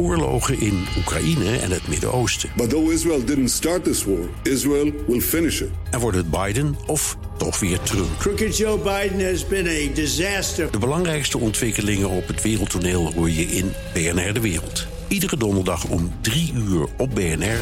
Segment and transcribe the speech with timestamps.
[0.00, 2.50] oorlogen in Oekraïne en het Midden-Oosten.
[2.56, 5.68] But though Israel didn't start this war, Israel will finish it.
[5.90, 8.18] En wordt het Biden of toch weer Trump?
[8.18, 10.70] Crooked Joe Biden has been a disaster.
[10.70, 14.86] De belangrijkste ontwikkelingen op het wereldtoneel hoor je in BNR De Wereld.
[15.08, 17.60] Iedere donderdag om 3 uur op BNR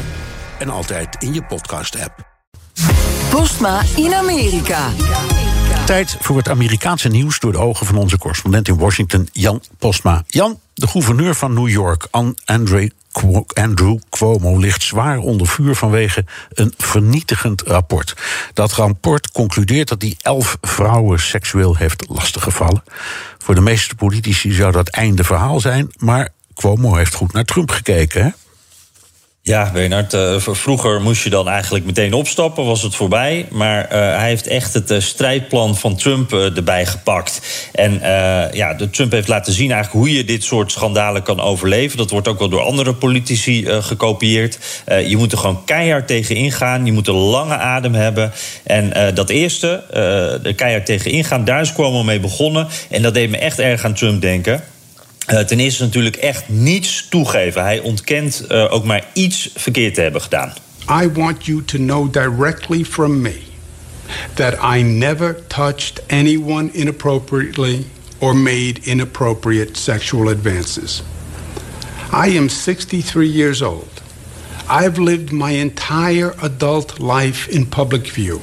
[0.59, 2.27] en altijd in je podcast-app.
[3.29, 4.89] Postma in Amerika.
[5.85, 10.23] Tijd voor het Amerikaanse nieuws door de ogen van onze correspondent in Washington, Jan Postma.
[10.27, 12.91] Jan, de gouverneur van New York, Andre
[13.53, 18.13] Andrew Cuomo ligt zwaar onder vuur vanwege een vernietigend rapport.
[18.53, 22.83] Dat rapport concludeert dat hij elf vrouwen seksueel heeft lastiggevallen.
[23.37, 27.71] Voor de meeste politici zou dat einde verhaal zijn, maar Cuomo heeft goed naar Trump
[27.71, 28.23] gekeken.
[28.23, 28.29] Hè?
[29.49, 33.45] Ja, Bernard, uh, vroeger moest je dan eigenlijk meteen opstappen, was het voorbij.
[33.51, 37.41] Maar uh, hij heeft echt het uh, strijdplan van Trump erbij gepakt.
[37.71, 37.99] En
[38.53, 41.97] ja, de Trump heeft laten zien eigenlijk hoe je dit soort schandalen kan overleven.
[41.97, 44.59] Dat wordt ook wel door andere politici gekopieerd.
[45.07, 46.85] je moet er gewoon keihard tegen ingaan.
[46.85, 48.31] Je moet een lange adem hebben.
[48.63, 49.83] En dat eerste,
[50.43, 52.67] er keihard tegen ingaan, daar is Cuomo mee begonnen.
[52.89, 54.63] En dat deed me echt erg aan Trump denken.
[55.31, 57.61] Uh, ten eerste natuurlijk echt niets toegeven.
[57.61, 60.53] Hij ontkent uh, ook maar iets verkeerd te hebben gedaan.
[61.03, 63.39] I want you to know directly from me
[64.33, 67.85] that I never touched anyone inappropriately
[68.19, 71.03] or made inappropriate sexual advances.
[72.11, 74.01] I am 63 years old.
[74.67, 78.41] I've lived my entire adult life in public view.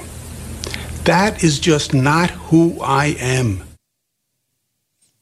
[1.04, 3.75] That is just not who I am.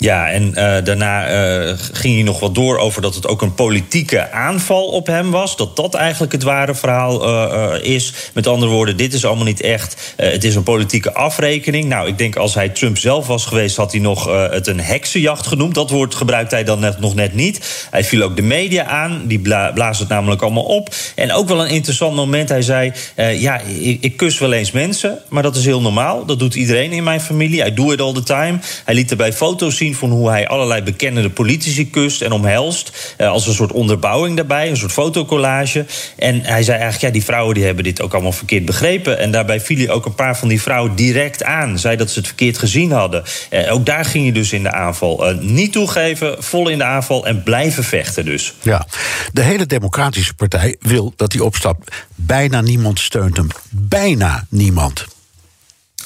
[0.04, 3.54] Ja, en uh, daarna uh, ging hij nog wat door over dat het ook een
[3.54, 5.56] politieke aanval op hem was.
[5.56, 8.12] Dat dat eigenlijk het ware verhaal uh, is.
[8.32, 10.14] Met andere woorden, dit is allemaal niet echt.
[10.16, 11.84] het is een politieke afrekening.
[11.84, 15.46] Nou, ik denk als hij Trump zelf was geweest, had hij nog het een heksenjacht
[15.46, 15.74] genoemd.
[15.74, 17.86] Dat woord gebruikt hij dan net, nog net niet.
[17.90, 19.22] Hij viel ook de media aan.
[19.26, 20.94] Die bla blazen het namelijk allemaal op.
[21.14, 22.48] En ook wel een interessant moment.
[22.48, 26.24] Hij zei: Ja, ik, ik, kus wel eens mensen, maar dat is heel normaal.
[26.24, 27.66] Dat doet iedereen in mijn familie.
[27.66, 28.58] I do it all the time.
[28.84, 33.14] Hij liet erbij foto's zien van hoe hij allerlei bekende politici kust en omhelst.
[33.18, 35.86] Uh, als een soort onderbouwing daarbij, een soort fotocollage.
[36.16, 39.18] En hij zei eigenlijk, ja, die vrouwen die hebben dit ook allemaal verkeerd begrepen.
[39.18, 41.78] En daarbij viel hij ook een paar van die vrouwen direct aan.
[41.78, 43.22] Zei dat ze het verkeerd gezien hadden.
[43.50, 45.30] Uh, ook daar ging hij dus in de aanval.
[45.30, 48.54] Uh, niet toegeven, vol in de aanval en blijven vechten dus.
[48.62, 48.86] Ja,
[49.32, 52.06] de hele Democratische Partij wil dat hij opstapt.
[52.14, 53.48] Bijna niemand steunt hem.
[53.70, 55.13] Bijna niemand.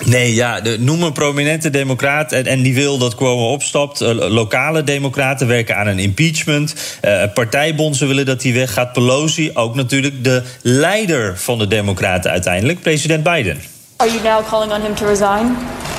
[0.04, 4.00] Nee, ja, de, noem een prominente democraat en, en die wil dat Cuomo opstapt.
[4.00, 6.74] Uh, lokale democraten werken aan een impeachment.
[7.04, 8.92] Uh, partijbondsen willen dat hij weggaat.
[8.92, 13.60] Pelosi, ook natuurlijk de leider van de democraten uiteindelijk, president Biden.
[13.96, 15.56] Are you now calling on him to resign?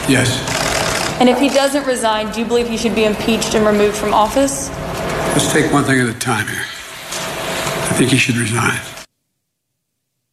[0.08, 0.30] Yes.
[1.20, 4.14] And if he doesn't resign, do you believe he should be impeached and removed from
[4.14, 4.70] office?
[5.34, 6.66] Let's take one thing at a time here.
[7.92, 8.99] I think he should resign.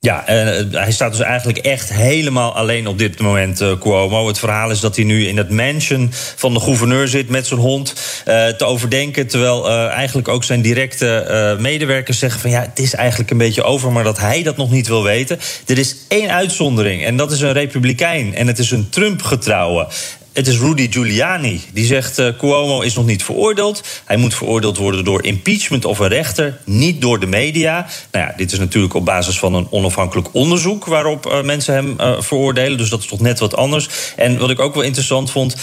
[0.06, 4.27] Ja, uh, hij staat dus eigenlijk echt helemaal alleen op dit moment, uh, Cuomo.
[4.27, 7.61] Het verhaal is dat hij nu in het mansion van de gouverneur zit met zijn
[7.61, 7.94] hond
[8.28, 9.27] uh, te overdenken.
[9.27, 13.93] Terwijl eigenlijk ook zijn directe medewerkers zeggen van ja, het is eigenlijk een beetje over,
[13.93, 15.39] maar dat hij dat nog niet wil weten.
[15.66, 19.89] Er is één uitzondering en dat is een republikein en het is een Trump-getrouwe.
[20.36, 21.60] Het is Rudy Giuliani.
[21.72, 23.82] Die zegt: uh, Cuomo is nog niet veroordeeld.
[24.04, 27.86] Hij moet veroordeeld worden door impeachment of een rechter, niet door de media.
[28.12, 31.94] Nou ja, dit is natuurlijk op basis van een onafhankelijk onderzoek waarop uh, mensen hem
[32.00, 32.78] uh, veroordelen.
[32.78, 33.88] Dus dat is toch net wat anders.
[34.16, 35.56] En wat ik ook wel interessant vond: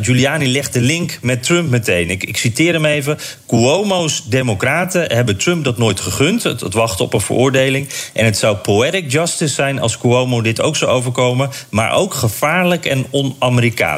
[0.00, 2.10] Giuliani legt de link met Trump meteen.
[2.10, 6.42] Ik, ik citeer hem even: Cuomo's Democraten hebben Trump dat nooit gegund.
[6.42, 7.88] Het, het wachten op een veroordeling.
[8.12, 11.50] En het zou poetic justice zijn als Cuomo dit ook zou overkomen.
[11.68, 13.92] Maar ook gevaarlijk en on-Amerikaans.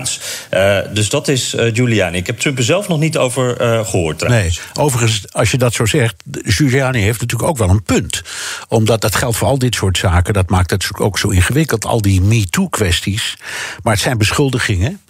[0.54, 2.16] Uh, dus dat is uh, Giuliani.
[2.16, 4.60] Ik heb Trump er zelf nog niet over uh, gehoord trouwens.
[4.74, 6.14] Nee, overigens, als je dat zo zegt...
[6.30, 8.22] Giuliani heeft natuurlijk ook wel een punt.
[8.68, 10.34] Omdat dat geldt voor al dit soort zaken.
[10.34, 13.36] Dat maakt het ook zo ingewikkeld, al die MeToo-kwesties.
[13.82, 15.00] Maar het zijn beschuldigingen.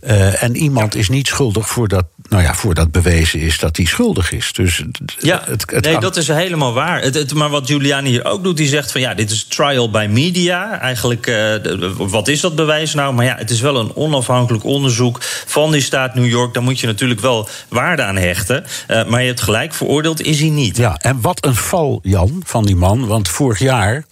[0.00, 4.32] Uh, en iemand is niet schuldig voordat, nou ja, voordat bewezen is dat hij schuldig
[4.32, 4.52] is.
[4.52, 4.82] Dus
[5.18, 6.02] ja, het, het nee, kan...
[6.02, 7.00] dat is helemaal waar.
[7.02, 9.90] Het, het, maar wat Giuliani hier ook doet, die zegt van ja, dit is trial
[9.90, 10.80] by media.
[10.80, 11.54] Eigenlijk, uh,
[11.96, 13.14] wat is dat bewijs nou?
[13.14, 16.54] Maar ja, het is wel een onafhankelijk onderzoek van die staat New York.
[16.54, 18.64] Daar moet je natuurlijk wel waarde aan hechten.
[18.88, 20.76] Uh, maar je hebt gelijk, veroordeeld is hij niet.
[20.76, 23.06] Ja, en wat een val, Jan, van die man.
[23.06, 24.04] Want vorig jaar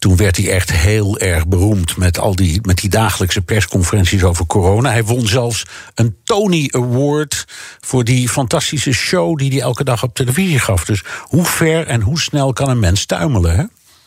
[0.00, 4.46] toen werd hij echt heel erg beroemd met, al die, met die dagelijkse persconferenties over
[4.46, 4.90] corona.
[4.90, 5.62] Hij won zelfs
[5.94, 7.44] een Tony Award
[7.80, 10.84] voor die fantastische show die hij elke dag op televisie gaf.
[10.84, 13.56] Dus hoe ver en hoe snel kan een mens tuimelen?
[13.56, 13.64] Hè?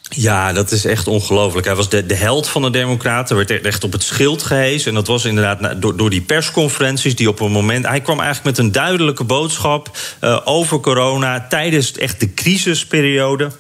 [0.10, 1.66] Ja, dat is echt ongelooflijk.
[1.66, 4.88] Hij was de, de held van de Democraten, werd echt op het schild gehezen.
[4.88, 7.88] En dat was inderdaad door, door die persconferenties die op een moment.
[7.88, 13.52] Hij kwam eigenlijk met een duidelijke boodschap uh, over corona tijdens echt de crisisperiode.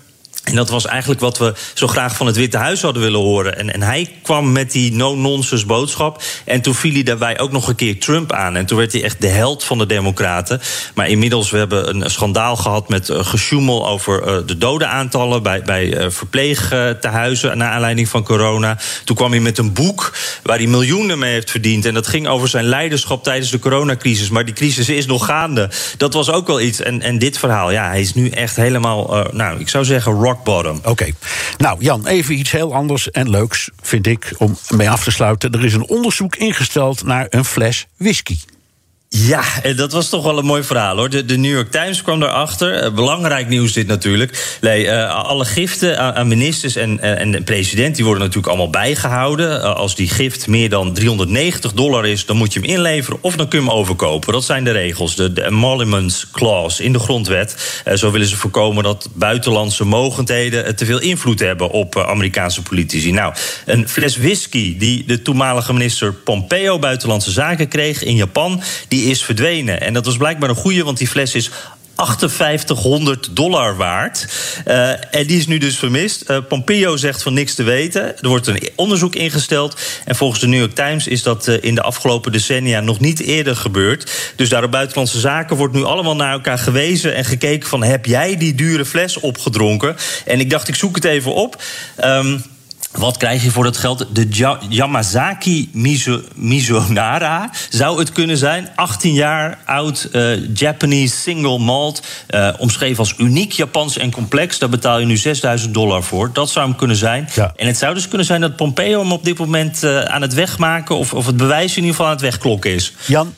[0.44, 3.58] En dat was eigenlijk wat we zo graag van het Witte Huis hadden willen horen.
[3.58, 6.22] En, en hij kwam met die no-nonsense boodschap.
[6.46, 8.56] En toen viel hij daarbij ook nog een keer Trump aan.
[8.56, 10.62] En toen werd hij echt de held van de Democraten.
[10.96, 15.62] Maar inmiddels, we hebben een schandaal gehad met uh, gesjoemel over uh, de dodenaantallen bij,
[15.62, 17.58] bij uh, verpleegtehuizen.
[17.58, 18.78] naar aanleiding van corona.
[19.04, 20.14] Toen kwam hij met een boek
[20.44, 21.86] waar hij miljoenen mee heeft verdiend.
[21.86, 24.30] En dat ging over zijn leiderschap tijdens de coronacrisis.
[24.30, 25.70] Maar die crisis is nog gaande.
[25.98, 26.82] Dat was ook wel iets.
[26.82, 30.33] En, en dit verhaal, ja, hij is nu echt helemaal, nou, ik zou zeggen, rock
[30.44, 30.80] bottom.
[30.84, 31.08] Oké.
[31.58, 35.52] Nou, Jan, even iets heel anders en leuks, vind ik, om mee af te sluiten.
[35.52, 38.38] Er is een onderzoek ingesteld naar een fles whisky.
[39.16, 39.44] Ja,
[39.76, 41.10] dat was toch wel een mooi verhaal hoor.
[41.10, 42.84] De, New York Times kwam daarachter.
[42.84, 44.58] Uh, belangrijk nieuws dit natuurlijk.
[44.62, 49.76] Nee, uh, alle giften aan, ministers en, en de president die worden natuurlijk allemaal bijgehouden.
[49.76, 53.48] als die gift meer dan 390 dollar is, dan moet je hem inleveren of dan
[53.48, 54.34] kun je hem overkopen.
[54.34, 57.82] Dat zijn de regels, de, de emoluments clause in de grondwet.
[57.96, 63.12] zo willen ze voorkomen dat buitenlandse mogendheden te veel invloed hebben op Amerikaanse politici.
[63.12, 63.34] Nou,
[63.66, 69.24] een fles whisky die de toenmalige minister Pompeo buitenlandse zaken kreeg in Japan, die is
[69.24, 69.82] verdwenen.
[69.82, 71.52] En dat was blijkbaar een goede, want die fles is
[71.96, 74.28] 5800 dollar waard.
[74.68, 76.30] Uh, en die is nu dus vermist.
[76.30, 78.02] Uh, Pompeo zegt van niks te weten.
[78.22, 79.78] Er wordt een onderzoek ingesteld.
[80.06, 83.20] En volgens de New York Times is dat uh, in de afgelopen decennia nog niet
[83.20, 84.34] eerder gebeurd.
[84.36, 88.06] Dus daar op buitenlandse zaken wordt nu allemaal naar elkaar gewezen en gekeken van heb
[88.06, 89.96] jij die dure fles opgedronken?
[90.26, 91.64] En ik dacht ik zoek het even op.
[92.04, 92.44] Um,
[92.98, 94.06] wat krijg je voor dat geld?
[94.12, 98.70] De Yamazaki Mizo Mizunara zou het kunnen zijn.
[98.76, 102.02] 18 jaar oud, uh, Japanese single malt.
[102.30, 104.60] Uh, omschreven als uniek Japans en complex.
[104.60, 106.30] Daar betaal je nu 6000 dollar voor.
[106.34, 107.30] Dat zou hem kunnen zijn.
[107.36, 107.54] Ja.
[107.56, 110.34] En het zou dus kunnen zijn dat Pompeo hem op dit moment uh, aan het
[110.34, 110.98] wegmaken...
[110.98, 112.94] Of, of het bewijs in ieder geval aan het wegklokken is.
[113.06, 113.34] Jan,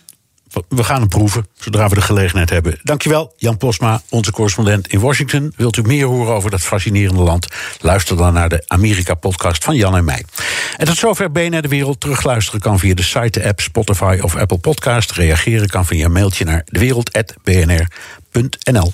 [0.69, 2.79] we gaan hem proeven, zodra we de gelegenheid hebben.
[2.83, 5.53] Dankjewel, Jan Posma, onze correspondent in Washington.
[5.55, 7.47] Wilt u meer horen over dat fascinerende land?
[7.79, 10.23] Luister dan naar de Amerika-podcast van Jan en mij.
[10.77, 11.99] En tot zover BNR De Wereld.
[11.99, 15.11] Terugluisteren kan via de site, de app, Spotify of Apple Podcast.
[15.11, 18.93] Reageren kan via een mailtje naar dewereld.bnr.nl.